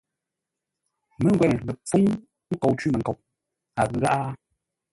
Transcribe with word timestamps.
Mə́ngwə́nə 1.21 1.57
lə 1.67 1.73
pfúŋ 1.81 2.05
nkou 2.53 2.73
cwímənkoʼ, 2.79 3.19
a 3.79 3.81
ghʉ 3.89 3.97
gháʼá? 4.03 4.27